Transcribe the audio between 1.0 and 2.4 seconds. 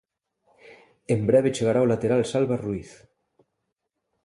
En breve chegará o lateral